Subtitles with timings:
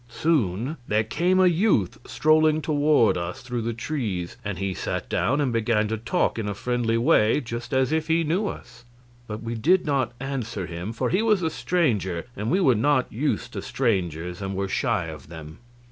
[0.09, 5.39] Soon there came a youth strolling toward us through the trees, and he sat down
[5.39, 8.83] and began to talk in a friendly way, just as if he knew us.
[9.27, 13.13] But we did not answer him, for he was a stranger and we were not
[13.13, 15.59] used to strangers and were shy of them.